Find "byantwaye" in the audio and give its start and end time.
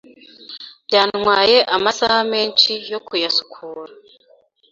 0.87-1.57